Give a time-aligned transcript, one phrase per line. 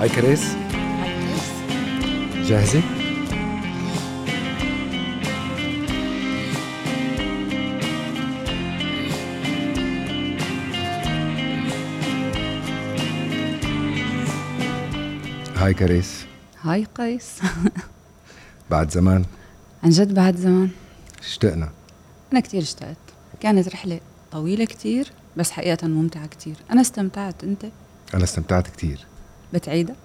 [0.00, 0.56] هاي كريس.
[2.46, 2.82] جاهزة؟
[15.56, 16.26] هاي كريس.
[16.62, 17.40] هاي قيس.
[18.70, 19.24] بعد زمان.
[19.84, 20.70] عن جد بعد زمان.
[21.20, 21.77] اشتقنا.
[22.32, 22.96] أنا كتير اشتقت.
[23.40, 24.00] كانت رحلة
[24.32, 26.56] طويلة كتير بس حقيقة ممتعة كتير.
[26.70, 27.44] أنا استمتعت.
[27.44, 27.64] أنت؟
[28.14, 29.06] أنا استمتعت كتير.
[29.54, 29.96] بتعيدها؟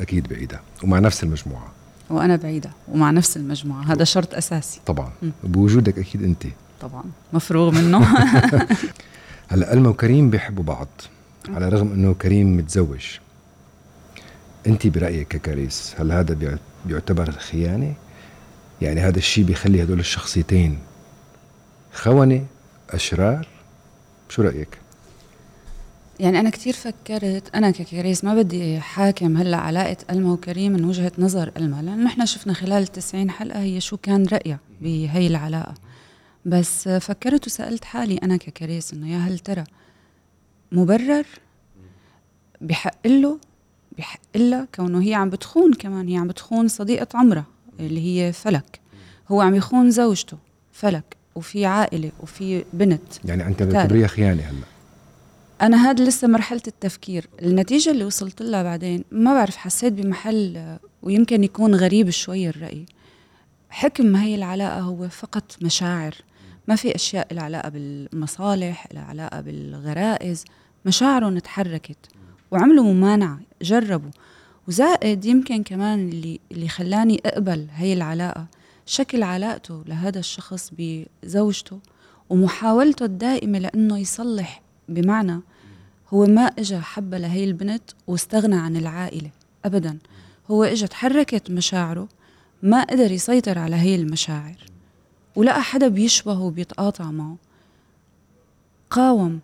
[0.00, 0.60] أكيد بعيدة.
[0.84, 1.72] ومع نفس المجموعة.
[2.10, 2.70] وأنا بعيدة.
[2.88, 3.92] ومع نفس المجموعة.
[3.92, 4.80] هذا شرط أساسي.
[4.86, 5.12] طبعا.
[5.44, 6.46] بوجودك أكيد أنت.
[6.80, 7.04] طبعا.
[7.32, 8.04] مفروغ منه.
[9.50, 10.88] هلا ألما وكريم بيحبوا بعض.
[11.48, 13.18] على الرغم أنه كريم متزوج.
[14.66, 17.94] أنت برأيك ككريس هل هذا بيعتبر خيانة؟
[18.82, 20.78] يعني هذا الشيء بيخلي هدول الشخصيتين
[21.92, 22.46] خونة
[22.90, 23.48] أشرار.
[24.28, 24.78] شو رأيك؟
[26.20, 31.12] يعني أنا كتير فكرت أنا ككريس ما بدي حاكم هلأ علاقة ألما وكريم من وجهة
[31.18, 35.74] نظر ألما لأنه نحن شفنا خلال التسعين حلقة هي شو كان رأيها بهي العلاقة.
[36.44, 39.64] بس فكرت وسألت حالي أنا ككريس إنه يا هل ترى
[40.72, 41.26] مبرر؟
[42.60, 43.38] بحق له؟
[43.98, 47.46] بحق لها كونه هي عم بتخون كمان هي عم بتخون صديقة عمرها.
[47.80, 48.80] اللي هي فلك.
[49.28, 50.38] هو عم يخون زوجته
[50.72, 53.00] فلك وفي عائلة وفي بنت.
[53.24, 54.64] يعني أنت بتعتبريها خيانة هلا.
[55.62, 57.26] أنا هذا لسه مرحلة التفكير.
[57.42, 62.86] النتيجة اللي وصلت لها بعدين ما بعرف حسيت بمحل ويمكن يكون غريب شوي الرأي.
[63.70, 66.14] حكم هي العلاقة هو فقط مشاعر.
[66.68, 70.44] ما في أشياء لها علاقة بالمصالح لها علاقة بالغرائز.
[70.86, 71.98] مشاعرهم تحركت
[72.50, 74.10] وعملوا ممانعة جربوا.
[74.68, 78.46] وزائد يمكن كمان اللي اللي خلاني أقبل هي العلاقة.
[78.86, 81.78] شكل علاقته لهذا الشخص بزوجته
[82.30, 85.40] ومحاولته الدائمة لأنه يصلح بمعنى
[86.08, 89.30] هو ما اجى حب لهي البنت واستغنى عن العائلة
[89.64, 89.98] ابدا.
[90.50, 92.08] هو اجى تحركت مشاعره
[92.62, 94.56] ما قدر يسيطر على هي المشاعر.
[95.36, 97.36] ولقى حدا بيشبهه وبيتقاطع معه.
[98.90, 99.40] قاوم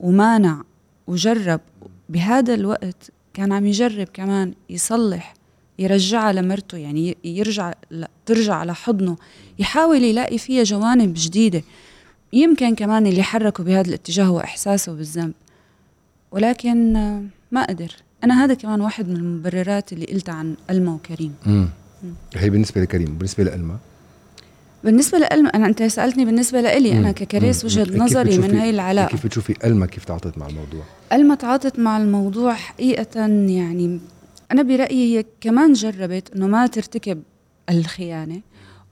[0.00, 0.62] ومانع
[1.06, 1.60] وجرب.
[2.08, 5.34] بهذا الوقت كان عم يجرب كمان يصلح
[5.78, 7.72] يرجعها لمرته يعني يرجع
[8.26, 9.16] ترجع على حضنه
[9.58, 11.62] يحاول يلاقي فيها جوانب جديدة.
[12.32, 15.32] يمكن كمان اللي حركه بهذا الاتجاه هو إحساسه بالذنب.
[16.30, 16.92] ولكن
[17.52, 17.92] ما قدر.
[18.24, 21.34] أنا هذا كمان واحد من المبررات اللي قلتها عن ألما وكريم.
[21.46, 21.68] مم.
[22.34, 23.78] هي بالنسبة لكريم بالنسبة لألما
[24.86, 29.26] بالنسبة لألما أنا أنت سألتني بالنسبة لإلي أنا ككريس وجهة نظري من هاي العلاقة؟ كيف
[29.26, 30.82] بتشوفي ألما كيف تعاطت مع الموضوع؟
[31.12, 34.00] ألما تعاطت مع الموضوع حقيقة يعني
[34.52, 37.22] أنا برأيي هي كمان جربت إنه ما ترتكب
[37.70, 38.40] الخيانة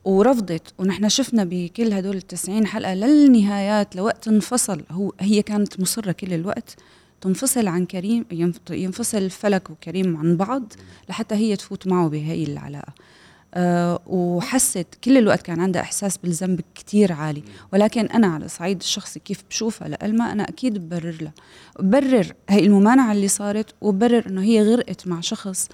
[0.05, 6.33] ورفضت ونحن شفنا بكل هدول التسعين حلقة للنهايات لوقت انفصل هو هي كانت مصرة كل
[6.33, 6.75] الوقت
[7.21, 8.25] تنفصل عن كريم
[8.71, 10.73] ينفصل فلك وكريم عن بعض
[11.09, 12.93] لحتى هي تفوت معه بهي العلاقة.
[14.07, 17.43] وحست كل الوقت كان عندها إحساس بالذنب كتير عالي.
[17.73, 21.33] ولكن أنا على الصعيد الشخصي كيف بشوفها لألما أنا أكيد ببرر لها
[21.79, 25.69] ببرر هي الممانعة اللي صارت وببرر إنه هي غرقت مع شخص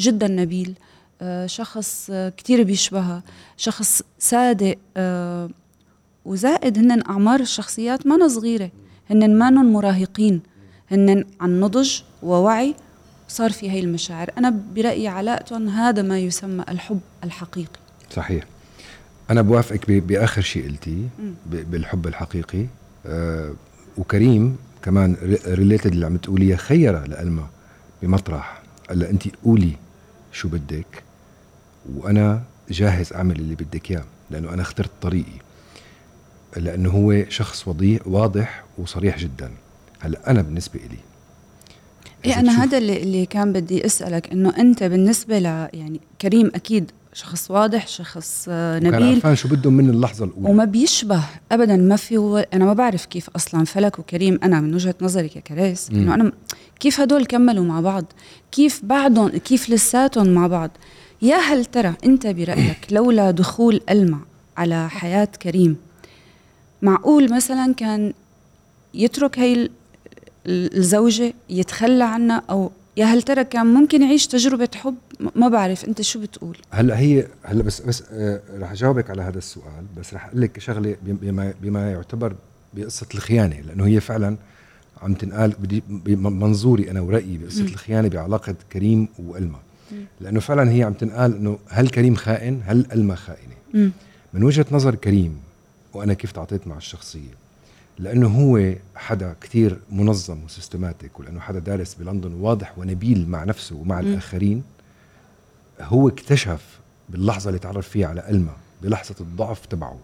[0.00, 0.74] جدا نبيل
[1.22, 3.22] أه شخص كتير بيشبهها
[3.56, 5.50] شخص صادق أه
[6.24, 8.70] وزائد هن أعمار الشخصيات ما صغيرة.
[9.10, 10.40] هن ما مراهقين.
[10.90, 12.74] هن عن نضج ووعي
[13.34, 14.30] صار في هي المشاعر.
[14.38, 17.78] أنا برأيي علاقتهم هذا ما يسمى الحب الحقيقي.
[18.10, 18.44] صحيح.
[19.30, 21.08] أنا بوافقك بآخر شيء قلتيه
[21.46, 22.66] بالحب الحقيقي.
[23.06, 23.52] آه
[23.98, 27.46] وكريم كمان ريليتد اللي عم تقوليه خيرة لألما
[28.02, 28.62] بمطرح.
[28.88, 29.72] قال لها أنت قولي
[30.32, 31.02] شو بدك
[31.96, 35.38] وأنا جاهز أعمل اللي بدك إياه لأنه أنا اخترت طريقي.
[36.56, 37.68] لأنه هو شخص
[38.06, 39.50] واضح وصريح جدا.
[40.00, 40.98] هلأ أنا بالنسبة إلي
[42.24, 46.90] إيه أنا هذا اللي, اللي كان بدي أسألك إنه أنت بالنسبة ل يعني كريم أكيد
[47.14, 48.90] شخص واضح شخص نبيل.
[48.90, 50.50] كان عارفان شو بدهم من اللحظة الأولى.
[50.50, 51.20] وما بيشبه
[51.52, 55.28] أبدا ما في هو أنا ما بعرف كيف أصلا فلك وكريم أنا من وجهة نظري
[55.28, 56.32] ككريس إنه أنا
[56.80, 58.04] كيف هدول كملوا مع بعض؟
[58.52, 60.70] كيف بعدهم كيف لساتهم مع بعض؟
[61.22, 64.18] يا هل ترى أنت برأيك لولا دخول ألمع
[64.56, 65.76] على حياة كريم
[66.82, 68.12] معقول مثلا كان
[68.94, 69.70] يترك هي
[70.46, 74.94] الزوجة يتخلى عنها أو يا هل ترى كان ممكن يعيش تجربة حب؟
[75.36, 79.38] ما بعرف أنت شو بتقول؟ هلأ هي هلأ بس بس آه رح أجاوبك على هذا
[79.38, 82.34] السؤال بس رح أقول لك شغلة بما, بما يعتبر
[82.74, 84.36] بقصة الخيانة لأنه هي فعلا
[85.02, 87.66] عم تنقال بدي بمنظوري أنا ورأيي بقصة م.
[87.66, 89.58] الخيانة بعلاقة كريم وألما
[90.20, 93.90] لأنه فعلا هي عم تنقال إنه هل كريم خائن هل ألما خائنة؟ م.
[94.34, 95.36] من وجهة نظر كريم
[95.94, 97.43] وأنا كيف تعاطيت مع الشخصية
[97.98, 103.76] لأنه هو حدا كثير منظم و systematic ولأنه حدا دارس بلندن واضح ونبيل مع نفسه
[103.76, 104.06] ومع م.
[104.06, 104.62] الآخرين
[105.80, 108.52] هو اكتشف باللحظة اللي تعرف فيها على ألما
[108.82, 109.98] بلحظة الضعف تبعه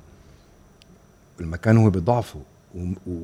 [1.41, 2.41] المكان هو بضعفه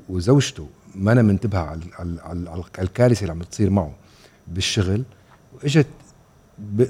[0.08, 3.92] وزوجته ما أنا منتبهة على, على, على الكارثة اللي عم تصير معه
[4.48, 5.02] بالشغل
[5.54, 5.86] وإجت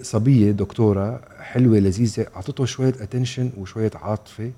[0.02, 4.52] صبية دكتورة حلوة لذيذة أعطته شوية اتنشن وشوية عاطفة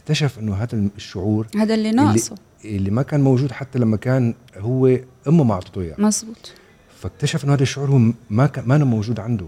[0.00, 2.34] اكتشف إنه هذا الشعور هذا اللي ناقصه.
[2.64, 4.98] اللي, اللي ما كان موجود حتى لما كان هو
[5.28, 6.52] أمه ما اعطته اياه مزبوط
[7.00, 9.46] فاكتشف إنه هذا الشعور هو ما كان ما موجود عنده.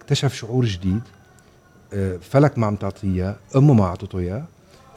[0.00, 1.00] اكتشف شعور جديد
[1.92, 4.44] آه، فلك ما عم تعطيه أمه ما اعطته اياه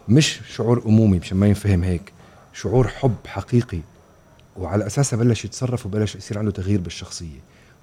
[0.09, 2.13] مش شعور أمومي مشان ما ينفهم هيك
[2.53, 3.79] شعور حب حقيقي.
[4.57, 7.39] وعلى اساسه بلش يتصرف وبلش يصير عنده تغيير بالشخصية.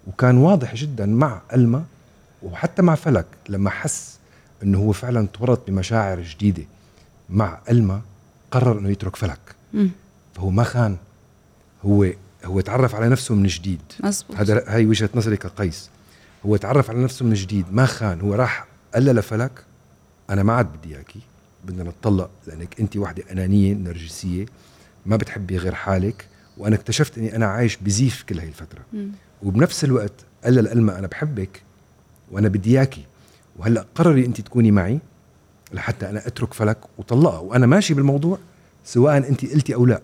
[0.06, 1.84] وكان واضح جدا مع ألما
[2.42, 4.18] وحتى مع فلك لما حس
[4.62, 6.62] إنه هو فعلا تورط بمشاعر جديدة.
[7.32, 8.02] مع ألما
[8.50, 9.40] قرر إنه يترك فلك.
[9.74, 9.88] م.
[10.34, 10.96] فهو ما خان.
[11.84, 12.06] هو
[12.44, 13.80] هو تعرف على نفسه من جديد.
[14.00, 14.36] مزبوط.
[14.36, 15.90] هذا هاي وجهة نظري كقيس.
[16.46, 17.66] هو تعرف على نفسه من جديد.
[17.72, 18.20] ما خان.
[18.20, 19.64] هو راح قال لفلك
[20.30, 21.20] أنا ما عاد بدي إياكي.
[21.64, 24.46] بدنا نتطلق لأنك أنت وحدة أنانية نرجسية.
[25.06, 26.26] ما بتحبي غير حالك.
[26.58, 28.82] وأنا اكتشفت إني أنا عايش بزيف كل هاي الفترة.
[28.92, 29.06] م.
[29.42, 30.12] وبنفس الوقت
[30.44, 31.62] قال للألمة أنا بحبك
[32.30, 33.04] وأنا بدي إياكي.
[33.56, 35.00] وهلأ قرري أنت تكوني معي.
[35.72, 38.38] لحتى أنا أترك فلك وطلقها وأنا ماشي بالموضوع
[38.84, 40.00] سواء أنت قلتي أو لا.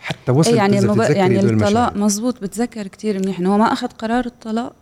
[0.00, 1.00] حتى وصل يعني مب...
[1.00, 4.72] يعني الطلاق مزبوط بتذكر كثير منيح إنه هو ما أخذ قرار الطلاق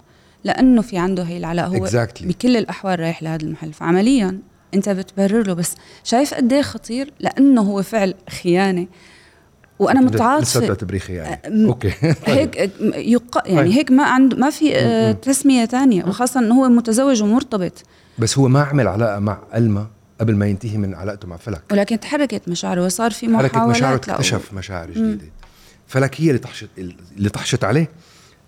[0.45, 1.69] لأنه في عنده هي العلاقة.
[1.69, 2.25] هو exactly.
[2.25, 3.73] بكل الأحوال رايح لهذا المحل.
[3.73, 4.39] فعمليا
[4.75, 5.75] أنت بتبرر له بس
[6.05, 8.87] شايف قد إيه خطير؟ لأنه هو فعل خيانة.
[9.79, 11.39] وأنا متعاطفه لسه تعتبريه خيانة.
[11.69, 11.93] أوكي.
[12.27, 13.43] هيك يق...
[13.47, 13.73] يعني طيب.
[13.73, 17.83] هيك ما عنده ما في آه، تسمية ثانية وخاصة إنه هو متزوج ومرتبط.
[18.19, 19.87] بس هو ما عمل علاقة مع الما
[20.21, 21.63] قبل ما ينتهي من علاقته مع فلك.
[21.73, 25.25] ولكن تحركت مشاعره وصار في محاولات تحركت مشاعره اكتشف مشاعر جديدة.
[25.87, 26.69] فلك هي اللي طحشت
[27.17, 27.91] اللي طحشت عليه.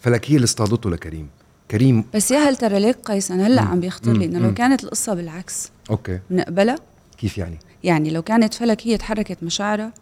[0.00, 1.28] فلك هي اللي اصطادته لكريم.
[1.70, 4.84] كريم بس يا هل ترى ليك قيس أنا هلا عم بيخطر لي إنه لو كانت
[4.84, 5.70] القصة بالعكس.
[5.90, 6.20] okay.
[6.30, 6.76] بنقبلها
[7.18, 9.92] كيف يعني؟ يعني لو كانت فلك هي تحركت مشاعرها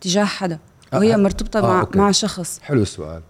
[0.00, 0.58] تجاه حدا
[0.92, 1.16] وهي آه.
[1.16, 1.98] مرتبطة آه مع okay.
[1.98, 2.60] مع شخص.
[2.62, 3.22] حلو السؤال.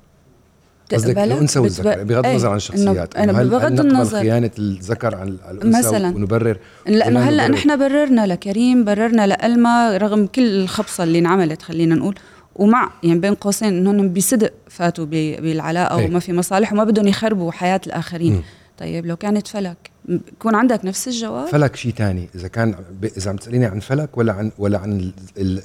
[0.92, 3.16] قصدك الأنثى والذكر بغض النظر عن الشخصيات.
[3.16, 4.20] أنا بغض النظر.
[4.20, 6.08] خيانة الذكر عن الأنثى مثلا.
[6.08, 12.14] ونبرر؟ لأنه هلأ نحن بررنا لكريم بررنا لالما رغم كل الخبصة اللي انعملت خلينا نقول.
[12.56, 16.06] ومع يعني بين قوسين إنهم بصدق فاتوا بالعلاقة إيه.
[16.06, 18.32] وما في مصالح وما بدهم يخربوا حياة الآخرين.
[18.34, 18.42] م.
[18.78, 22.74] طيب لو كانت فلك يكون عندك نفس الجواب؟ فلك شيء ثاني إذا كان
[23.16, 25.12] إذا عم تسأليني عن فلك ولا عن ولا عن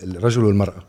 [0.04, 0.84] الرجل والمرأة؟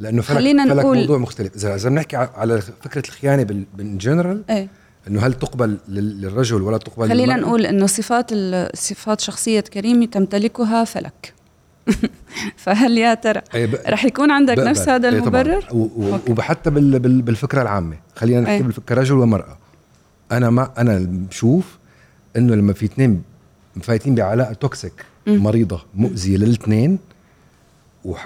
[0.00, 4.68] لأنه فلك خلينا فلك نقول موضوع مختلف اذا إذا بنحكي على فكرة الخيانة بالجنرال إيه
[5.08, 8.30] إنه هل تقبل للرجل ولا تقبل خلينا للمرأة؟ نقول إنه صفات
[8.76, 11.34] صفات شخصية كريم تمتلكها فلك
[12.64, 13.40] فهل يا ترى
[13.88, 14.70] رح يكون عندك بقبل.
[14.70, 15.64] نفس هذا المبرر؟
[16.28, 19.58] وحتى بالفكرة العامة خلينا نحكي إيه؟ كرجل ومرأة
[20.32, 21.78] أنا ما أنا بشوف
[22.36, 23.22] إنه لما في اثنين
[23.82, 26.98] فايتين بعلاقة toxic مريضة مؤذية للاثنين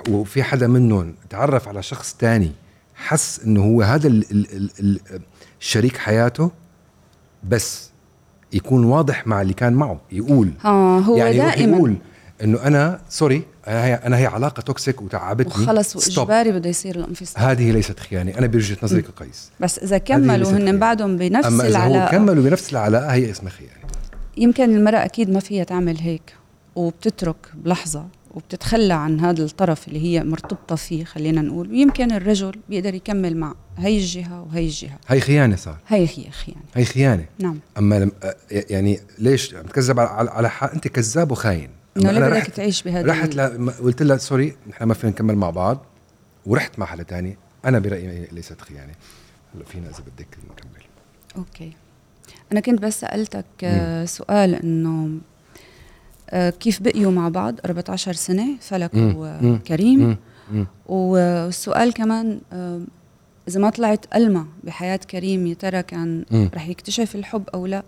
[0.08, 2.52] وفي حدا منهم تعرف على شخص تاني
[2.94, 5.00] حس إنه هو هذا ال ال ال
[5.60, 6.50] الشريك حياته
[7.48, 7.90] بس
[8.52, 10.52] يكون واضح مع اللي كان معه يقول.
[10.64, 11.76] آه هو يعني دائما.
[11.76, 11.96] يقول
[12.42, 15.62] إنه أنا sorry أنا هي علاقة toxic وتعبتني.
[15.62, 17.42] وخلص وإجباري بده يصير الانفصال.
[17.42, 18.38] هذه ليست خيانة.
[18.38, 19.50] أنا بوجهة نظري كقيس.
[19.60, 23.50] بس إذا كملوا هن بعدهم بنفس أما إذا العلاقه هو كملوا بنفس العلاقة هي اسمها
[23.50, 23.72] خيانة.
[24.36, 26.34] يمكن المرأة أكيد ما فيها تعمل هيك
[26.76, 28.06] وبتترك بلحظة.
[28.34, 31.70] وبتتخلى عن هذا الطرف اللي هي مرتبطة فيه خلينا نقول.
[31.70, 34.98] ويمكن الرجل بيقدر يكمل مع هي الجهة وهي الجهة.
[35.08, 35.78] هي خيانة صار.
[35.88, 36.62] هي هي خيانة.
[36.74, 37.26] هي خيانة.
[37.38, 37.58] نعم.
[37.78, 38.12] أما لم
[38.50, 40.72] يعني ليش؟ عم تكذب على على حق.
[40.72, 41.70] أنت كذاب وخاين.
[41.96, 43.70] إنه ليه بدك تعيش بهذا رحت ل...
[43.70, 45.84] قلت لها sorry نحن ما فينا نكمل مع بعض
[46.46, 47.36] ورحت مع حدا تاني.
[47.64, 48.94] أنا برأيي ليست خيانة.
[49.54, 50.84] هلا فينا إذا بدك نكمل.
[51.36, 51.72] okay.
[52.52, 54.06] أنا كنت بس سألتك م.
[54.06, 55.33] سؤال إنه آه،
[56.34, 60.16] كيف بقيوا مع بعض؟ 14 سنة فلك وكريم.
[60.86, 62.80] والسؤال كمان آه،
[63.48, 66.24] إذا ما طلعت ألمة بحياة كريم يا ترى كان
[66.54, 67.82] رح يكتشف الحب أو لا؟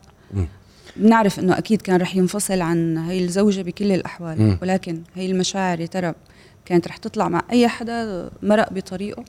[0.97, 4.59] بنعرف إنه أكيد كان رح ينفصل عن هي الزوجة بكل الأحوال م.
[4.62, 6.15] ولكن هي المشاعر يا ترى
[6.65, 9.25] كانت رح تطلع مع أي حدا؟ مرق بطريقه؟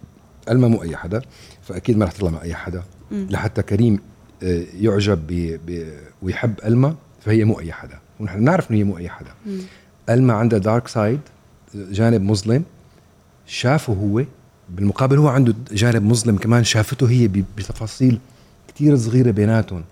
[0.50, 1.22] الما مو أي حدا
[1.62, 2.84] فأكيد ما رح تطلع مع أي حدا.
[3.12, 3.26] م.
[3.30, 4.00] لحتى كريم
[4.44, 5.60] آه، يعجب ب...
[5.66, 5.88] ب...
[6.22, 8.00] ويحب الما فهي مو أي حدا.
[8.20, 9.32] ونحن بنعرف إنه هي مو أي حدا.
[10.10, 11.20] ألما عندها dark side
[11.76, 12.64] جانب مظلم
[13.46, 14.24] شافه هو
[14.70, 18.20] بالمقابل هو عنده جانب مظلم كمان شافته هي بتفاصيل
[18.68, 19.84] كثير صغيرة بيناتهم.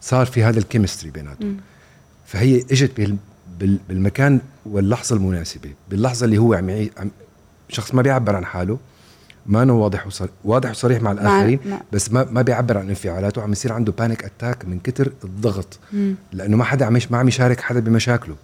[0.00, 1.56] صار في هذا ال chemistry بيناتهم.
[2.26, 3.16] فهي إجت
[3.88, 6.88] بالمكان واللحظة المناسبة باللحظة اللي هو عم
[7.68, 8.78] شخص ما بيعبر عن حاله.
[9.46, 11.80] ما إنه واضح وصريح واضح وصريح مع الآخرين مع...
[11.92, 13.42] بس ما ما بيعبر عن انفعالاته.
[13.42, 15.78] عم يصير عنده panic attack من كتر الضغط.
[15.92, 16.14] مم.
[16.32, 18.36] لأنه ما حدا عم ما عم يشارك حدا بمشاكله.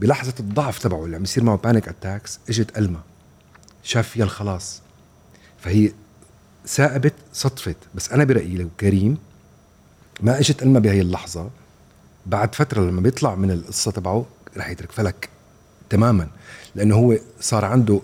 [0.00, 3.00] بلحظة الضعف تبعه اللي عم يصير معه panic attacks إجت ألما.
[3.82, 4.80] شاف فيها الخلاص
[5.58, 5.92] فهي
[6.66, 7.76] ثائبت صدفت.
[7.94, 9.18] بس أنا برأيي لو كريم
[10.20, 11.50] ما إجت ألما بهي اللحظة
[12.26, 14.26] بعد فترة لما بيطلع من القصة تبعه
[14.56, 14.92] رح يترك.
[14.92, 15.28] فلك
[15.90, 16.28] تماما.
[16.74, 18.00] لأنه هو صار عنده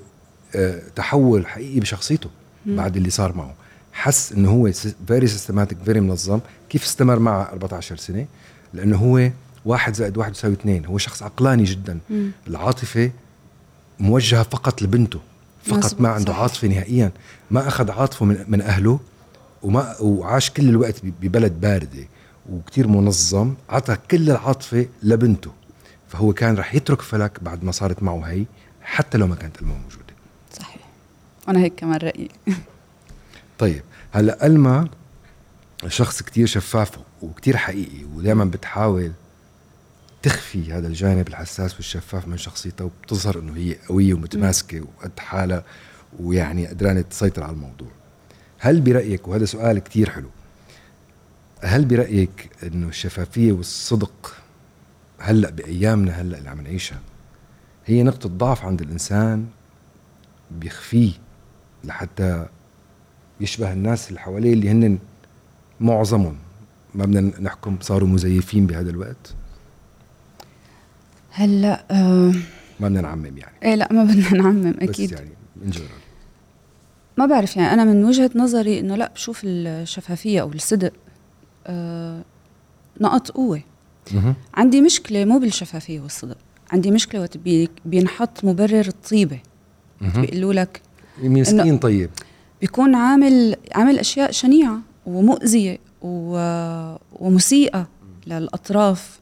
[0.97, 2.31] تحول حقيقي بشخصيته.
[2.67, 3.55] بعد اللي صار معه.
[3.93, 4.71] حس إنه هو
[5.09, 6.41] very systematic very منظم.
[6.69, 8.27] كيف استمر معه 14 سنة؟
[8.75, 9.31] لأنه هو
[9.65, 10.87] واحد زائد واحد يساوي اثنين.
[10.87, 11.99] هو شخص عقلاني جدا.
[12.47, 13.11] العاطفة
[14.01, 15.21] موجهة فقط لبنته
[15.65, 16.35] فقط ما عنده.
[16.35, 17.13] عاطفة نهائيا.
[17.51, 19.01] ما أخذ عاطفة من, من أهله
[19.63, 22.09] وما وعاش كل الوقت ببلد باردة
[22.53, 23.55] وكتير منظم.
[23.69, 25.51] عطى كل العاطفة لبنته.
[26.09, 28.45] فهو كان رح يترك فلك بعد ما صارت معه هي
[28.83, 30.04] حتى لو ما كانت المه موجودة.
[31.49, 32.29] أنا هيك كمان رأيي.
[33.59, 33.83] طيب
[34.13, 34.89] هلأ ألما
[35.89, 36.91] شخص كتير شفاف
[37.23, 39.13] وكتير حقيقي ودائما بتحاول
[40.23, 45.65] تخفي هذا الجانب الحساس والشفاف من شخصيتها وبتظهر إنه هي قوية ومتماسكة وقد حالها
[46.21, 47.89] ويعني قدرانة تسيطر على الموضوع.
[48.59, 50.29] هل برأيك وهذا سؤال كتير حلو
[51.65, 54.37] هل برأيك إنه الشفافية والصدق
[55.19, 57.01] هلأ بأيامنا هلأ اللي عم نعيشها
[57.87, 59.47] هي نقطة ضعف عند الإنسان
[60.51, 61.13] بيخفيه
[61.85, 62.47] لحتى
[63.41, 64.99] يشبه الناس اللي حواليه اللي هن
[65.81, 66.37] معظمهم.
[66.95, 69.35] ما بدنا نحكم صاروا مزيفين بهذا الوقت.
[71.31, 72.33] هلأ آه
[72.81, 73.57] ما بدنا نعمم يعني.
[73.63, 75.15] إيه لأ ما بدنا نعمم أكيد.
[75.15, 75.73] بس يعني من
[77.19, 80.93] ما بعرف يعني أنا من وجهة نظري إنه لأ بشوف الشفافية أو الصدق
[81.67, 82.23] آه
[83.01, 83.63] نقط قوة.
[84.55, 86.37] عندي مشكلة مو بالشفافية والصدق
[86.71, 87.39] عندي مشكلة وقت
[87.85, 89.39] بينحط مبرر الطيبة.
[90.01, 90.81] بيقولوا لك
[91.23, 92.11] مسكين طيب.
[92.61, 95.79] بيكون عامل عامل أشياء شنيعة ومؤذية
[97.21, 97.89] ومسيئة
[98.27, 99.21] للأطراف.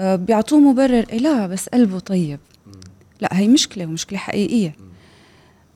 [0.00, 2.40] آه، بيعطوه مبرر إيه لا بس قلبه طيب.
[3.20, 4.76] لا هي مشكلة ومشكلة حقيقية.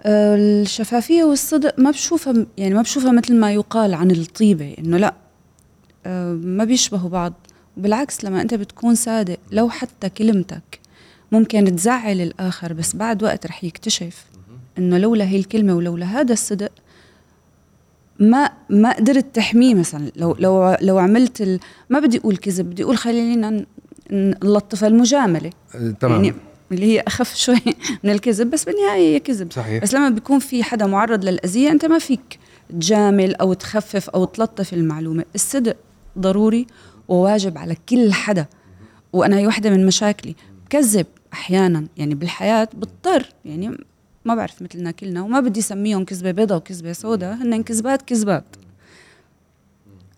[0.03, 5.15] آه، الشفافية والصدق ما بشوفها يعني ما بشوفها مثل ما يقال عن الطيبة إنه لا.
[6.07, 7.33] آه، ما بيشبهوا بعض.
[7.77, 10.81] بالعكس لما أنت بتكون صادق لو حتى كلمتك
[11.33, 14.25] ممكن تزعل الآخر بس بعد وقت رح يكتشف.
[14.79, 16.71] إنه لولا هي الكلمة ولولا هذا الصدق
[18.19, 20.11] ما ما قدرت تحميه مثلا.
[20.17, 21.61] لو لو لو عملت ال...
[21.91, 23.65] ما بدي أقول كذب بدي أقول خلينا
[24.11, 25.51] نلطف المجاملة.
[26.01, 26.25] تمام.
[26.25, 26.37] يعني
[26.73, 27.61] اللي هي أخف شوي
[28.05, 29.53] من الكذب بس بالنهاية هي كذب.
[29.53, 29.83] صحيح.
[29.83, 32.39] بس لما بيكون في حدا معرض للأذية أنت ما فيك
[32.71, 35.25] تجامل أو تخفف أو تلطف المعلومة.
[35.35, 35.77] الصدق
[36.19, 36.67] ضروري
[37.09, 38.47] وواجب على كل حدا.
[39.13, 40.35] وأنا هي وحده من مشاكلي.
[40.67, 43.77] بكذب أحيانا يعني بالحياة بضطر يعني
[44.25, 48.45] ما بعرف مثلنا كلنا وما بدي أسميهم كذبة بيضة وكذبة سوداء هن كذبات كذبات.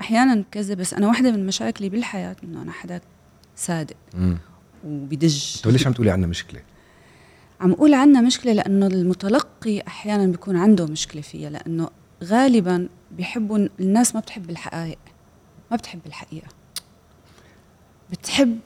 [0.01, 3.01] أحيانا بكذب بس أنا وحدة من مشاكلي بالحياة إنه أنا حدا
[3.57, 3.97] صادق
[4.85, 5.61] وبدج.
[5.63, 6.61] طيب ليش عم تقولي عنا مشكلة؟
[7.61, 11.89] عم أقول عنا مشكلة لأنه المتلقي أحيانا بيكون عنده مشكلة فيها لأنه
[12.25, 14.99] غالبا بيحبوا الناس ما بتحب الحقائق.
[15.71, 16.49] ما بتحب الحقيقة.
[18.11, 18.59] بتحب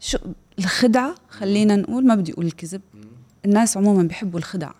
[0.00, 0.18] شو
[0.58, 2.80] الخدعة خلينا نقول ما بدي أقول الكذب
[3.44, 4.70] الناس عموما بيحبوا الخدع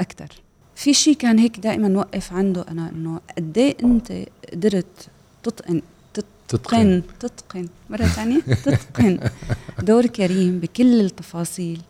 [0.00, 0.28] أكثر
[0.74, 4.12] في شيء كان هيك دائما نوقف عنده أنا إنه قد إيه أنت
[4.52, 5.08] قدرت
[5.42, 5.82] تتقن
[6.48, 9.18] تتقن تتقن مرة ثانية تتقن
[9.82, 11.80] دور كريم بكل التفاصيل.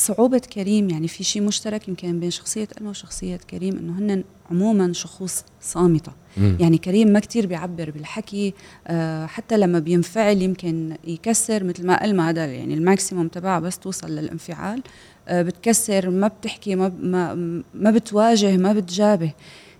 [0.00, 4.92] صعوبة كريم يعني في شيء مشترك يمكن بين شخصية أنا وشخصية كريم إنه هن عموما
[4.92, 6.12] شخوص صامتة.
[6.36, 6.56] مم.
[6.60, 8.54] يعني كريم ما كتير بيعبر بالحكي
[8.86, 13.78] آه حتى لما بينفعل يمكن يكسر مثل ما قال ما هذا يعني الماكسيموم تبعها بس
[13.78, 14.82] توصل للانفعال
[15.28, 17.34] آه بتكسر ما بتحكي ما ما
[17.74, 19.32] ما بتواجه ما بتجابه.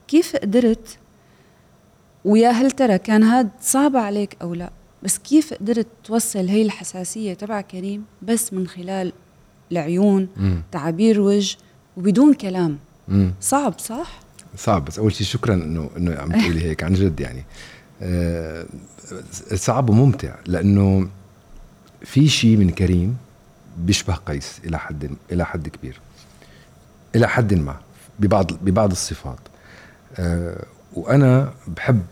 [0.08, 0.98] كيف قدرت؟
[2.24, 4.70] ويا هل ترى كان هاد صعب عليك أو لا؟
[5.02, 9.12] بس كيف قدرت توصل هي الحساسية تبع كريم بس من خلال
[9.72, 10.62] العيون مم.
[10.72, 11.56] تعابير وجه
[11.96, 12.78] وبدون كلام.
[13.08, 13.32] مم.
[13.40, 14.20] صعب صح؟
[14.56, 14.84] صعب.
[14.84, 17.44] بس أول شيء شكرا إنه إنه عم تقولي هيك عن جد يعني.
[18.02, 18.66] آه
[19.54, 21.08] صعب وممتع لأنه
[22.04, 23.16] في شيء من كريم
[23.78, 26.00] بيشبه قيس إلى حد إلى حد كبير.
[27.16, 27.76] إلى حد ما
[28.18, 29.38] ببعض ببعض الصفات.
[30.18, 32.02] آه وأنا بحب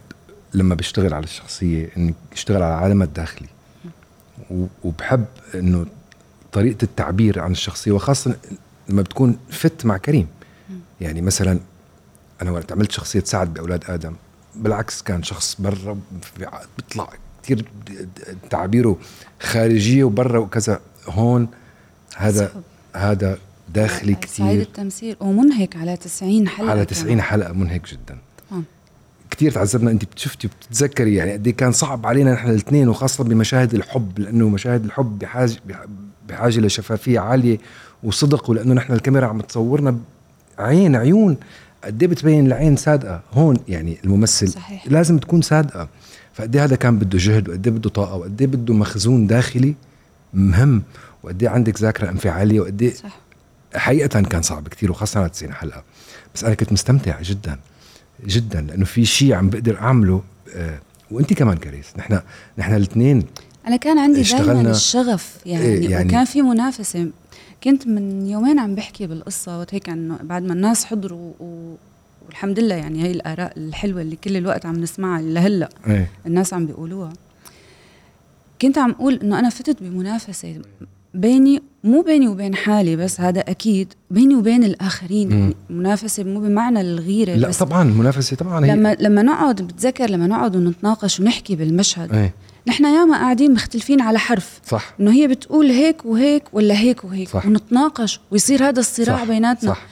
[0.55, 3.49] لما بشتغل على الشخصية اني اشتغل على عالمها الداخلي
[4.85, 5.25] وبحب
[5.55, 5.87] إنه
[6.59, 8.37] طريقة التعبير عن الشخصية وخاصة
[8.89, 10.27] لما بتكون فت مع كريم.
[11.01, 11.61] يعني مثلا
[12.43, 14.15] أنا وقت عملت شخصية سعد بأولاد آدم
[14.57, 15.99] بالعكس كان شخص برا
[16.79, 17.11] بيطلع
[17.43, 17.69] كتير
[18.51, 18.99] تعابيره
[19.41, 20.81] خارجية وبرا وكذا.
[21.09, 21.49] هون
[22.17, 22.63] هذا صعب.
[23.03, 23.39] هذا
[23.75, 24.61] داخلي سعيد كتير.
[24.61, 26.87] التمثيل ومنهك على 90 حلقة على كمان.
[26.87, 28.19] 90 حلقة منهك جدا.
[28.51, 28.63] طبعاً.
[29.31, 29.91] كثير تعذبنا.
[29.91, 34.49] أنت بتشفتي وبتتذكري يعني قد إيه كان صعب علينا نحن الاثنين وخاصة بمشاهد الحب لأنه
[34.49, 35.57] مشاهد الحب بحاجه
[36.29, 37.59] بحاجه لشفافيه عالية
[38.03, 39.99] وصدق ولأنه نحن الكاميرا عم تصورنا
[40.59, 41.37] عين عيون
[41.85, 43.21] قد إيه بتبين العين صادقة.
[43.33, 44.87] هون يعني الممثل صحيح.
[44.87, 45.89] لازم تكون صادقة.
[46.35, 49.75] فقد إيه هذا كان بده جهد وقد إيه بده طاقة وقد إيه بده مخزون داخلي
[50.35, 50.83] مهم
[51.23, 52.93] وقد عندك ذاكرة انفعالية وقد
[53.75, 55.83] حقيقة كان صعب كتير وخاصة على 90 حلقة.
[56.35, 57.59] بس أنا كنت مستمتع جدا
[58.27, 60.23] جدا لأنه في شيء عم بقدر أعمله
[60.57, 60.79] آه
[61.11, 62.21] وأنت كمان كريس نحن
[62.59, 63.23] نحن الاثنين
[63.67, 67.11] أنا كان عندي دائما الشغف يعني, إيه، يعني وكان في منافسة.
[67.65, 71.75] كنت من يومين عم بحكي بالقصة وقت هيك إنه بعد ما الناس حضروا و...
[72.27, 76.11] والحمد لله يعني هي الآراء الحلوة اللي كل الوقت عم نسمعها لهلأ إيه.
[76.27, 77.13] الناس عم بيقولوها.
[78.63, 80.63] كنت عم أقول إنه أنا فتت بمنافسة
[81.15, 85.33] بيني مو بيني وبين حالي بس هذا أكيد بيني وبين الآخرين.
[85.33, 87.59] يعني منافسة مو بمعنى الغيرة لا بس.
[87.59, 92.15] طبعا المنافسة طبعا هي لما لما نقعد بتذكر لما نقعد ونتناقش ونحكي بالمشهد.
[92.15, 92.35] إيه.
[92.69, 94.61] نحن ياما قاعدين مختلفين على حرف.
[94.67, 94.95] صح.
[95.01, 97.29] إنه هي بتقول هيك وهيك ولا هيك وهيك.
[97.29, 97.47] صح.
[97.47, 99.25] ونتناقش ويصير هذا الصراع صح.
[99.25, 99.71] بيناتنا.
[99.71, 99.87] صح.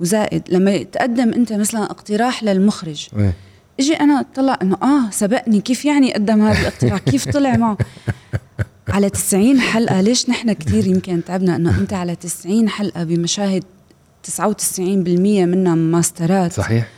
[0.00, 3.08] وزائد لما يتقدم أنت مثلا اقتراح للمخرج.
[3.16, 3.34] إيه.
[3.80, 7.78] إجي أنا اطلع إنه آه سبقني كيف يعني قدم هذا الاقتراح؟ كيف طلع معه؟
[8.94, 13.64] على 90 حلقة ليش نحن كثير يمكن تعبنا إنه أنت على 90 حلقة بمشاهد
[14.40, 16.88] 99% منها ماسترات؟ صحيح.